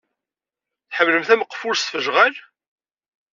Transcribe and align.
Tḥemmlemt 0.89 1.29
ameqful 1.33 1.73
s 1.77 1.81
tfejɣal? 1.83 2.33